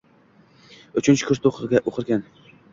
Uchinchi 1.03 1.29
kursda 1.29 1.53
o`qirkan 1.61 2.27